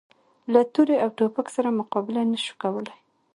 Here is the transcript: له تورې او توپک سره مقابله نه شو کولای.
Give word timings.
له 0.53 0.61
تورې 0.73 0.95
او 1.03 1.09
توپک 1.17 1.47
سره 1.55 1.77
مقابله 1.79 2.21
نه 2.31 2.39
شو 2.45 2.53
کولای. 2.63 2.97